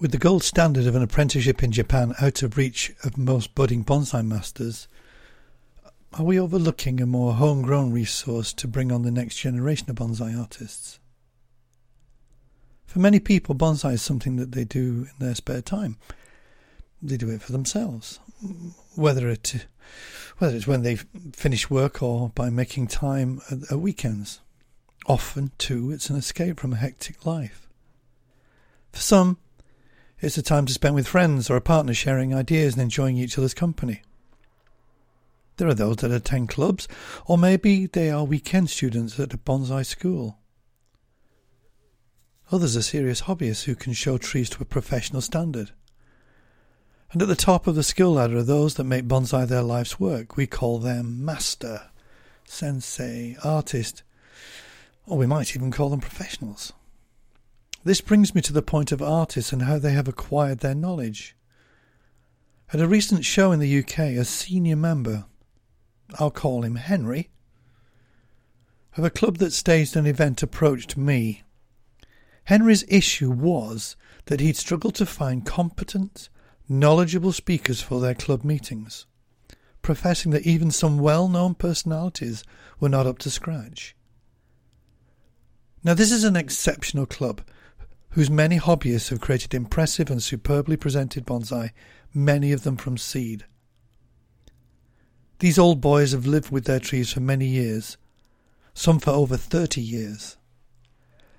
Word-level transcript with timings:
With 0.00 0.12
the 0.12 0.18
gold 0.18 0.44
standard 0.44 0.86
of 0.86 0.94
an 0.94 1.02
apprenticeship 1.02 1.60
in 1.60 1.72
Japan 1.72 2.14
out 2.20 2.44
of 2.44 2.56
reach 2.56 2.92
of 3.02 3.18
most 3.18 3.56
budding 3.56 3.84
bonsai 3.84 4.24
masters, 4.24 4.86
are 6.12 6.24
we 6.24 6.38
overlooking 6.38 7.00
a 7.00 7.06
more 7.06 7.34
homegrown 7.34 7.92
resource 7.92 8.52
to 8.54 8.68
bring 8.68 8.92
on 8.92 9.02
the 9.02 9.10
next 9.10 9.38
generation 9.38 9.90
of 9.90 9.96
bonsai 9.96 10.38
artists? 10.38 11.00
For 12.86 13.00
many 13.00 13.18
people, 13.18 13.56
bonsai 13.56 13.94
is 13.94 14.02
something 14.02 14.36
that 14.36 14.52
they 14.52 14.62
do 14.62 15.08
in 15.10 15.14
their 15.18 15.34
spare 15.34 15.62
time. 15.62 15.96
They 17.02 17.16
do 17.16 17.28
it 17.30 17.42
for 17.42 17.50
themselves, 17.50 18.20
whether 18.94 19.28
it 19.28 19.66
whether 20.38 20.54
it's 20.54 20.68
when 20.68 20.82
they 20.82 20.94
finish 21.32 21.68
work 21.68 22.04
or 22.04 22.28
by 22.36 22.50
making 22.50 22.86
time 22.86 23.40
at, 23.50 23.72
at 23.72 23.80
weekends. 23.80 24.40
Often, 25.06 25.50
too, 25.58 25.90
it's 25.90 26.08
an 26.08 26.14
escape 26.14 26.60
from 26.60 26.74
a 26.74 26.76
hectic 26.76 27.26
life. 27.26 27.68
For 28.92 29.00
some, 29.00 29.38
it's 30.20 30.38
a 30.38 30.42
time 30.42 30.66
to 30.66 30.72
spend 30.72 30.94
with 30.94 31.06
friends 31.06 31.48
or 31.48 31.56
a 31.56 31.60
partner 31.60 31.94
sharing 31.94 32.34
ideas 32.34 32.74
and 32.74 32.82
enjoying 32.82 33.16
each 33.16 33.38
other's 33.38 33.54
company. 33.54 34.02
There 35.58 35.68
are 35.68 35.74
those 35.74 35.96
that 35.96 36.10
attend 36.10 36.48
clubs, 36.48 36.86
or 37.26 37.36
maybe 37.36 37.86
they 37.86 38.10
are 38.10 38.24
weekend 38.24 38.70
students 38.70 39.18
at 39.18 39.34
a 39.34 39.38
bonsai 39.38 39.84
school. 39.84 40.38
Others 42.50 42.76
are 42.76 42.82
serious 42.82 43.22
hobbyists 43.22 43.64
who 43.64 43.74
can 43.74 43.92
show 43.92 44.18
trees 44.18 44.48
to 44.50 44.62
a 44.62 44.66
professional 44.66 45.20
standard. 45.20 45.72
And 47.12 47.22
at 47.22 47.28
the 47.28 47.36
top 47.36 47.66
of 47.66 47.74
the 47.74 47.82
skill 47.82 48.12
ladder 48.12 48.38
are 48.38 48.42
those 48.42 48.74
that 48.74 48.84
make 48.84 49.06
bonsai 49.06 49.46
their 49.46 49.62
life's 49.62 49.98
work. 49.98 50.36
We 50.36 50.46
call 50.46 50.78
them 50.78 51.24
master, 51.24 51.90
sensei, 52.44 53.36
artist, 53.44 54.02
or 55.06 55.16
we 55.16 55.26
might 55.26 55.54
even 55.54 55.70
call 55.70 55.90
them 55.90 56.00
professionals. 56.00 56.72
This 57.84 58.00
brings 58.00 58.34
me 58.34 58.40
to 58.42 58.52
the 58.52 58.62
point 58.62 58.92
of 58.92 59.00
artists 59.00 59.52
and 59.52 59.62
how 59.62 59.78
they 59.78 59.92
have 59.92 60.08
acquired 60.08 60.58
their 60.58 60.74
knowledge. 60.74 61.36
At 62.72 62.80
a 62.80 62.88
recent 62.88 63.24
show 63.24 63.52
in 63.52 63.60
the 63.60 63.78
UK, 63.78 63.98
a 63.98 64.24
senior 64.24 64.76
member, 64.76 65.26
I'll 66.18 66.30
call 66.30 66.62
him 66.62 66.74
Henry, 66.74 67.30
of 68.96 69.04
a 69.04 69.10
club 69.10 69.38
that 69.38 69.52
staged 69.52 69.96
an 69.96 70.06
event 70.06 70.42
approached 70.42 70.96
me. 70.96 71.44
Henry's 72.44 72.84
issue 72.88 73.30
was 73.30 73.96
that 74.26 74.40
he'd 74.40 74.56
struggled 74.56 74.96
to 74.96 75.06
find 75.06 75.46
competent, 75.46 76.28
knowledgeable 76.68 77.32
speakers 77.32 77.80
for 77.80 78.00
their 78.00 78.14
club 78.14 78.42
meetings, 78.44 79.06
professing 79.82 80.32
that 80.32 80.46
even 80.46 80.70
some 80.70 80.98
well 80.98 81.28
known 81.28 81.54
personalities 81.54 82.42
were 82.80 82.88
not 82.88 83.06
up 83.06 83.18
to 83.18 83.30
scratch. 83.30 83.94
Now, 85.84 85.94
this 85.94 86.10
is 86.10 86.24
an 86.24 86.36
exceptional 86.36 87.06
club 87.06 87.40
whose 88.18 88.28
many 88.28 88.58
hobbyists 88.58 89.10
have 89.10 89.20
created 89.20 89.54
impressive 89.54 90.10
and 90.10 90.20
superbly 90.20 90.76
presented 90.76 91.24
bonsai, 91.24 91.70
many 92.12 92.50
of 92.50 92.64
them 92.64 92.76
from 92.76 92.98
seed. 92.98 93.44
These 95.38 95.56
old 95.56 95.80
boys 95.80 96.10
have 96.10 96.26
lived 96.26 96.50
with 96.50 96.64
their 96.64 96.80
trees 96.80 97.12
for 97.12 97.20
many 97.20 97.46
years, 97.46 97.96
some 98.74 98.98
for 98.98 99.10
over 99.10 99.36
30 99.36 99.80
years. 99.80 100.36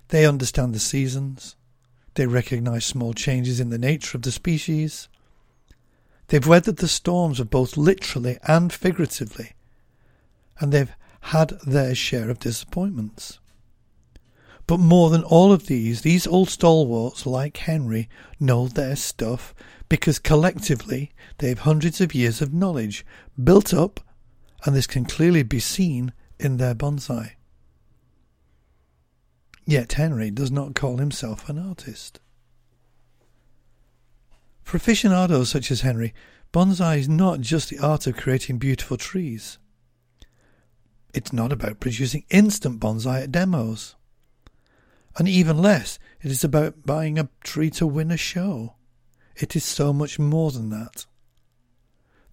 They 0.08 0.26
understand 0.26 0.74
the 0.74 0.80
seasons, 0.80 1.58
they 2.14 2.28
recognize 2.28 2.86
small 2.86 3.14
changes 3.14 3.60
in 3.60 3.72
the 3.72 3.78
nature 3.78 4.16
of 4.16 4.22
the 4.22 4.32
species. 4.32 5.10
They've 6.28 6.48
weathered 6.48 6.78
the 6.78 6.88
storms 6.88 7.42
of 7.42 7.50
both 7.50 7.76
literally 7.76 8.38
and 8.44 8.72
figuratively, 8.72 9.52
and 10.62 10.72
they've 10.72 10.96
had 11.24 11.60
their 11.68 11.94
share 11.94 12.30
of 12.30 12.40
disappointments. 12.40 13.40
But 14.70 14.80
more 14.80 15.10
than 15.10 15.24
all 15.24 15.52
of 15.52 15.66
these, 15.66 16.02
these 16.02 16.28
old 16.28 16.48
stalwarts 16.48 17.26
like 17.26 17.58
Henry 17.58 18.08
know 18.40 18.68
their 18.68 18.96
stuff 18.96 19.56
because 19.90 20.20
collectively 20.20 21.12
they 21.40 21.50
have 21.50 21.66
hundreds 21.66 22.00
of 22.02 22.14
years 22.14 22.40
of 22.40 22.54
knowledge 22.54 23.04
built 23.44 23.74
up, 23.74 24.00
and 24.64 24.76
this 24.76 24.86
can 24.86 25.06
clearly 25.06 25.42
be 25.42 25.60
seen 25.60 26.14
in 26.40 26.58
their 26.58 26.76
bonsai. 26.76 27.32
Yet 29.66 29.94
Henry 29.94 30.30
does 30.30 30.52
not 30.52 30.76
call 30.76 30.98
himself 30.98 31.50
an 31.50 31.58
artist. 31.58 32.20
For 34.62 34.78
aficionados 34.78 35.50
such 35.50 35.72
as 35.72 35.82
Henry, 35.82 36.14
bonsai 36.54 37.00
is 37.00 37.10
not 37.10 37.42
just 37.42 37.72
the 37.72 37.80
art 37.80 38.06
of 38.06 38.16
creating 38.16 38.60
beautiful 38.60 38.98
trees. 38.98 39.58
It's 41.12 41.34
not 41.34 41.52
about 41.52 41.80
producing 41.80 42.24
instant 42.30 42.80
bonsai 42.80 43.24
at 43.24 43.32
demos 43.32 43.96
and 45.18 45.28
even 45.28 45.58
less, 45.58 46.00
it 46.22 46.32
is 46.32 46.44
about 46.44 46.86
buying 46.86 47.18
a 47.18 47.30
tree 47.44 47.70
to 47.72 47.88
win 47.88 48.12
a 48.12 48.18
show. 48.18 48.76
It 49.36 49.56
is 49.56 49.64
so 49.64 49.94
much 49.94 50.20
more 50.20 50.52
than 50.52 50.70
that. 50.70 51.06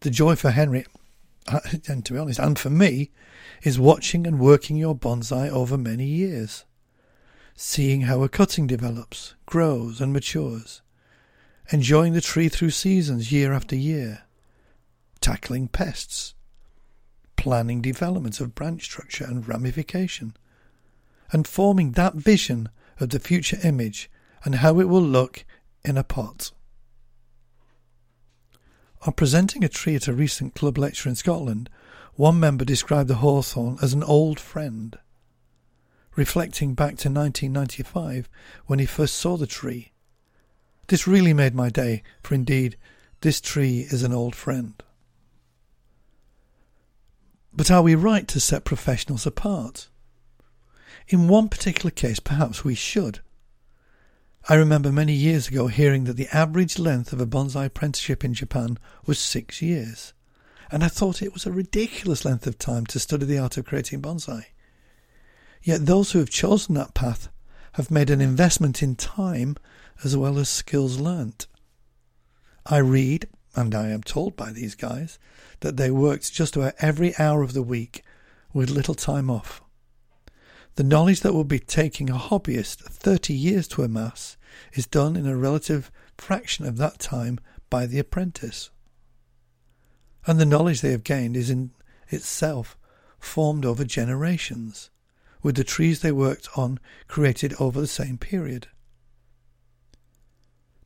The 0.01 0.11
joy 0.11 0.37
for 0.37 0.51
Henry, 0.51 0.85
and 1.89 2.05
to 2.05 2.13
be 2.13 2.19
honest, 2.19 2.39
and 2.39 2.59
for 2.59 2.71
me, 2.71 3.11
is 3.63 3.79
watching 3.79 4.27
and 4.27 4.39
working 4.39 4.77
your 4.77 4.95
bonsai 4.95 5.49
over 5.49 5.79
many 5.79 6.05
years, 6.05 6.65
seeing 7.55 8.03
how 8.03 8.23
a 8.23 8.29
cutting 8.29 8.67
develops, 8.67 9.35
grows, 9.47 10.01
and 10.01 10.13
matures, 10.13 10.83
enjoying 11.73 12.13
the 12.13 12.21
tree 12.21 12.49
through 12.49 12.71
seasons 12.71 13.33
year 13.33 13.53
after 13.53 13.75
year, 13.75 14.23
tackling 15.21 15.69
pests, 15.69 16.35
planning 17.37 17.81
development 17.81 18.41
of 18.41 18.55
branch 18.55 18.85
structure 18.85 19.25
and 19.25 19.49
ramification 19.49 20.35
and 21.33 21.47
forming 21.47 21.93
that 21.93 22.15
vision 22.15 22.69
of 23.01 23.11
the 23.11 23.19
future 23.19 23.59
image 23.63 24.11
and 24.45 24.57
how 24.57 24.81
it 24.81 24.89
will 24.89 25.03
look 25.03 25.45
in 25.85 25.97
a 25.97 26.05
pot. 26.05 26.53
On 29.07 29.13
presenting 29.13 29.63
a 29.63 29.69
tree 29.69 29.95
at 29.95 30.09
a 30.09 30.13
recent 30.13 30.55
club 30.55 30.79
lecture 30.79 31.09
in 31.09 31.15
Scotland, 31.15 31.71
one 32.15 32.41
member 32.41 32.65
described 32.65 33.09
the 33.09 33.17
hawthorn 33.17 33.79
as 33.83 33.93
an 33.93 34.03
old 34.03 34.41
friend, 34.41 34.99
reflecting 36.17 36.75
back 36.75 36.97
to 36.97 37.11
1995 37.11 38.29
when 38.67 38.79
he 38.79 38.87
first 38.87 39.17
saw 39.17 39.37
the 39.37 39.47
tree. 39.47 39.93
This 40.89 41.07
really 41.07 41.35
made 41.35 41.55
my 41.55 41.69
day, 41.69 42.03
for 42.23 42.35
indeed, 42.35 42.77
this 43.21 43.41
tree 43.41 43.87
is 43.91 44.03
an 44.03 44.13
old 44.13 44.35
friend. 44.35 44.83
But 47.53 47.71
are 47.71 47.83
we 47.83 47.95
right 47.95 48.27
to 48.29 48.41
set 48.41 48.65
professionals 48.65 49.27
apart? 49.27 49.89
In 51.09 51.29
one 51.29 51.49
particular 51.49 51.91
case, 51.91 52.21
perhaps 52.21 52.65
we 52.65 52.75
should. 52.75 53.21
I 54.49 54.55
remember 54.55 54.93
many 54.93 55.13
years 55.13 55.49
ago 55.49 55.67
hearing 55.67 56.05
that 56.05 56.17
the 56.17 56.29
average 56.29 56.79
length 56.79 57.13
of 57.13 57.21
a 57.21 57.27
bonsai 57.27 57.67
apprenticeship 57.67 58.25
in 58.25 58.33
Japan 58.33 58.79
was 59.05 59.19
six 59.19 59.61
years, 59.61 60.13
and 60.71 60.85
I 60.85 60.89
thought 60.89 61.21
it 61.21 61.33
was 61.33 61.47
a 61.47 61.53
ridiculous 61.53 62.25
length 62.25 62.47
of 62.47 62.57
time 62.57 62.87
to 62.87 63.01
study 63.01 63.27
the 63.27 63.39
art 63.39 63.57
of 63.57 63.65
creating 63.65 64.03
bonsai. 64.03 64.47
Yet 65.63 65.87
those 65.87 66.13
who 66.13 66.21
have 66.21 66.31
chosen 66.31 66.77
that 66.77 66.95
path 66.95 67.29
have 67.73 67.91
made 67.91 68.09
an 68.09 68.21
investment 68.21 68.85
in 68.85 68.95
time 68.95 69.57
as 70.05 70.17
well 70.17 70.39
as 70.39 70.49
skills 70.49 71.01
learnt. 71.01 71.49
I 72.65 72.79
read, 72.79 73.29
and 73.57 73.75
I 73.75 73.89
am 73.89 74.03
told 74.03 74.37
by 74.37 74.53
these 74.53 74.77
guys, 74.77 75.19
that 75.61 75.77
they 75.77 75.91
worked 75.91 76.33
just 76.33 76.55
about 76.55 76.75
every 76.79 77.17
hour 77.19 77.43
of 77.43 77.53
the 77.53 77.63
week 77.63 78.05
with 78.53 78.71
little 78.71 78.95
time 78.95 79.29
off. 79.29 79.61
The 80.77 80.85
knowledge 80.85 81.21
that 81.21 81.33
would 81.35 81.49
be 81.49 81.59
taking 81.59 82.11
a 82.11 82.19
hobbyist 82.19 82.83
30 82.83 83.33
years 83.33 83.67
to 83.69 83.83
amass 83.83 84.37
is 84.75 84.87
done 84.87 85.17
in 85.17 85.27
a 85.27 85.37
relative 85.37 85.91
fraction 86.19 86.67
of 86.67 86.77
that 86.77 86.99
time 86.99 87.41
by 87.71 87.87
the 87.87 87.99
apprentice. 87.99 88.71
And 90.27 90.39
the 90.39 90.45
knowledge 90.45 90.83
they 90.83 90.91
have 90.91 91.03
gained 91.03 91.35
is 91.35 91.49
in 91.49 91.71
itself 92.09 92.77
formed 93.19 93.65
over 93.65 93.85
generations, 93.85 94.91
with 95.43 95.57
the 95.57 95.65
trees 95.65 96.01
they 96.01 96.13
worked 96.13 96.49
on 96.57 96.79
created 97.09 97.55
over 97.59 97.81
the 97.81 97.87
same 97.87 98.19
period. 98.19 98.69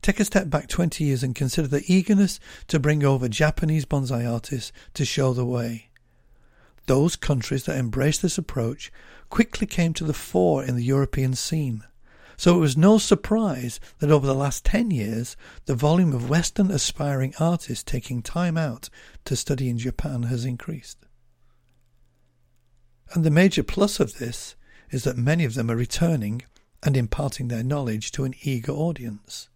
Take 0.01 0.21
a 0.21 0.25
step 0.25 0.49
back 0.49 0.69
20 0.69 1.03
years 1.03 1.21
and 1.21 1.35
consider 1.35 1.67
the 1.67 1.83
eagerness 1.85 2.39
to 2.67 2.79
bring 2.79 3.03
over 3.03 3.27
Japanese 3.27 3.85
bonsai 3.85 4.31
artists 4.31 4.71
to 4.93 5.03
show 5.03 5.33
the 5.33 5.45
way. 5.45 5.90
Those 6.87 7.15
countries 7.15 7.65
that 7.65 7.77
embraced 7.77 8.21
this 8.21 8.37
approach 8.37 8.91
quickly 9.29 9.67
came 9.67 9.93
to 9.93 10.03
the 10.03 10.13
fore 10.13 10.63
in 10.63 10.75
the 10.75 10.83
European 10.83 11.35
scene. 11.35 11.83
So 12.37 12.55
it 12.55 12.59
was 12.59 12.75
no 12.75 12.97
surprise 12.97 13.79
that 13.99 14.09
over 14.09 14.25
the 14.25 14.33
last 14.33 14.65
10 14.65 14.89
years, 14.89 15.37
the 15.65 15.75
volume 15.75 16.11
of 16.13 16.29
Western 16.29 16.71
aspiring 16.71 17.35
artists 17.39 17.83
taking 17.83 18.23
time 18.23 18.57
out 18.57 18.89
to 19.25 19.35
study 19.35 19.69
in 19.69 19.77
Japan 19.77 20.23
has 20.23 20.43
increased. 20.43 20.97
And 23.13 23.23
the 23.23 23.29
major 23.29 23.61
plus 23.61 23.99
of 23.99 24.17
this 24.17 24.55
is 24.89 25.03
that 25.03 25.17
many 25.17 25.45
of 25.45 25.53
them 25.53 25.69
are 25.69 25.75
returning 25.75 26.41
and 26.81 26.97
imparting 26.97 27.47
their 27.47 27.63
knowledge 27.63 28.11
to 28.13 28.23
an 28.23 28.33
eager 28.41 28.71
audience. 28.71 29.49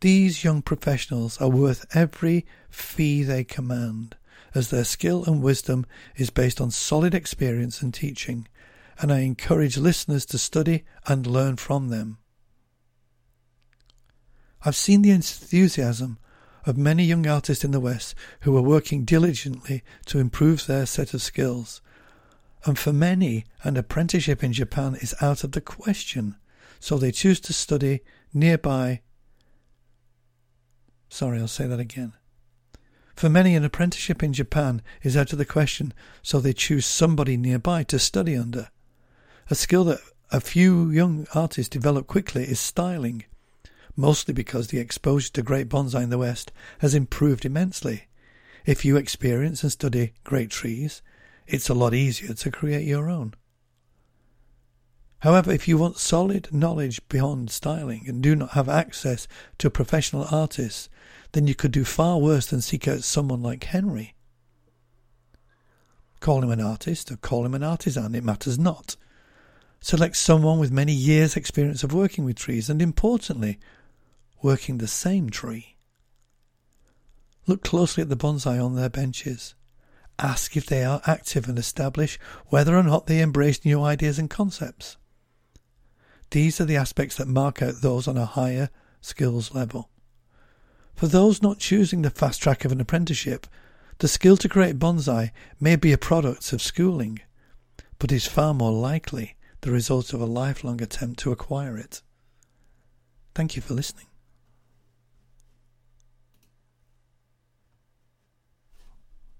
These 0.00 0.44
young 0.44 0.62
professionals 0.62 1.38
are 1.40 1.48
worth 1.48 1.86
every 1.94 2.46
fee 2.70 3.22
they 3.22 3.44
command, 3.44 4.16
as 4.54 4.70
their 4.70 4.84
skill 4.84 5.24
and 5.24 5.42
wisdom 5.42 5.84
is 6.16 6.30
based 6.30 6.60
on 6.60 6.70
solid 6.70 7.14
experience 7.14 7.82
and 7.82 7.92
teaching, 7.92 8.46
and 8.98 9.12
I 9.12 9.20
encourage 9.20 9.76
listeners 9.76 10.24
to 10.26 10.38
study 10.38 10.84
and 11.06 11.26
learn 11.26 11.56
from 11.56 11.88
them. 11.88 12.18
I've 14.64 14.76
seen 14.76 15.02
the 15.02 15.10
enthusiasm 15.10 16.18
of 16.64 16.78
many 16.78 17.04
young 17.04 17.26
artists 17.26 17.64
in 17.64 17.72
the 17.72 17.80
West 17.80 18.14
who 18.40 18.56
are 18.56 18.62
working 18.62 19.04
diligently 19.04 19.82
to 20.06 20.18
improve 20.18 20.66
their 20.66 20.86
set 20.86 21.12
of 21.12 21.20
skills. 21.20 21.82
And 22.64 22.78
for 22.78 22.92
many, 22.92 23.44
an 23.62 23.76
apprenticeship 23.76 24.42
in 24.42 24.54
Japan 24.54 24.94
is 24.94 25.14
out 25.20 25.44
of 25.44 25.52
the 25.52 25.60
question, 25.60 26.36
so 26.80 26.96
they 26.96 27.12
choose 27.12 27.40
to 27.40 27.52
study 27.52 28.00
nearby. 28.32 29.02
Sorry, 31.10 31.38
I'll 31.38 31.48
say 31.48 31.66
that 31.66 31.80
again. 31.80 32.14
For 33.14 33.28
many, 33.28 33.54
an 33.54 33.64
apprenticeship 33.64 34.22
in 34.22 34.32
Japan 34.32 34.82
is 35.02 35.16
out 35.16 35.32
of 35.32 35.38
the 35.38 35.44
question, 35.44 35.92
so 36.22 36.40
they 36.40 36.52
choose 36.52 36.86
somebody 36.86 37.36
nearby 37.36 37.84
to 37.84 37.98
study 37.98 38.36
under. 38.36 38.70
A 39.50 39.54
skill 39.54 39.84
that 39.84 40.00
a 40.30 40.40
few 40.40 40.90
young 40.90 41.26
artists 41.34 41.68
develop 41.68 42.06
quickly 42.06 42.44
is 42.44 42.58
styling 42.58 43.24
mostly 43.96 44.34
because 44.34 44.68
the 44.68 44.78
exposure 44.78 45.30
to 45.32 45.42
great 45.42 45.68
bonsai 45.68 46.02
in 46.02 46.10
the 46.10 46.18
West 46.18 46.52
has 46.78 46.94
improved 46.94 47.44
immensely. 47.44 48.08
If 48.66 48.84
you 48.84 48.96
experience 48.96 49.62
and 49.62 49.72
study 49.72 50.12
great 50.24 50.50
trees, 50.50 51.02
it's 51.46 51.68
a 51.68 51.74
lot 51.74 51.94
easier 51.94 52.34
to 52.34 52.50
create 52.50 52.86
your 52.86 53.10
own. 53.10 53.34
However, 55.20 55.52
if 55.52 55.68
you 55.68 55.78
want 55.78 55.98
solid 55.98 56.52
knowledge 56.52 57.06
beyond 57.08 57.50
styling 57.50 58.04
and 58.06 58.22
do 58.22 58.36
not 58.36 58.50
have 58.50 58.68
access 58.68 59.26
to 59.58 59.70
professional 59.70 60.26
artists, 60.30 60.88
then 61.34 61.48
you 61.48 61.54
could 61.54 61.72
do 61.72 61.84
far 61.84 62.18
worse 62.18 62.46
than 62.46 62.60
seek 62.60 62.86
out 62.86 63.02
someone 63.02 63.42
like 63.42 63.64
Henry. 63.64 64.14
Call 66.20 66.42
him 66.42 66.50
an 66.50 66.60
artist 66.60 67.10
or 67.10 67.16
call 67.16 67.44
him 67.44 67.54
an 67.54 67.62
artisan, 67.64 68.14
it 68.14 68.24
matters 68.24 68.58
not. 68.58 68.96
Select 69.80 70.16
someone 70.16 70.58
with 70.58 70.70
many 70.70 70.92
years' 70.92 71.36
experience 71.36 71.82
of 71.82 71.92
working 71.92 72.24
with 72.24 72.36
trees 72.36 72.70
and, 72.70 72.80
importantly, 72.80 73.58
working 74.42 74.78
the 74.78 74.86
same 74.86 75.28
tree. 75.28 75.76
Look 77.46 77.62
closely 77.64 78.02
at 78.02 78.08
the 78.08 78.16
bonsai 78.16 78.64
on 78.64 78.76
their 78.76 78.88
benches. 78.88 79.54
Ask 80.18 80.56
if 80.56 80.66
they 80.66 80.84
are 80.84 81.02
active 81.04 81.48
and 81.48 81.58
establish 81.58 82.18
whether 82.46 82.76
or 82.76 82.84
not 82.84 83.06
they 83.06 83.20
embrace 83.20 83.64
new 83.64 83.82
ideas 83.82 84.18
and 84.18 84.30
concepts. 84.30 84.96
These 86.30 86.60
are 86.60 86.64
the 86.64 86.76
aspects 86.76 87.16
that 87.16 87.28
mark 87.28 87.60
out 87.60 87.82
those 87.82 88.06
on 88.06 88.16
a 88.16 88.24
higher 88.24 88.70
skills 89.00 89.52
level. 89.52 89.90
For 90.94 91.06
those 91.08 91.42
not 91.42 91.58
choosing 91.58 92.02
the 92.02 92.10
fast 92.10 92.40
track 92.40 92.64
of 92.64 92.72
an 92.72 92.80
apprenticeship, 92.80 93.46
the 93.98 94.08
skill 94.08 94.36
to 94.38 94.48
create 94.48 94.78
bonsai 94.78 95.32
may 95.60 95.76
be 95.76 95.92
a 95.92 95.98
product 95.98 96.52
of 96.52 96.62
schooling, 96.62 97.20
but 97.98 98.12
is 98.12 98.26
far 98.26 98.54
more 98.54 98.72
likely 98.72 99.36
the 99.62 99.70
result 99.70 100.12
of 100.12 100.20
a 100.20 100.26
lifelong 100.26 100.80
attempt 100.82 101.18
to 101.20 101.32
acquire 101.32 101.76
it. 101.76 102.02
Thank 103.34 103.56
you 103.56 103.62
for 103.62 103.74
listening. 103.74 104.06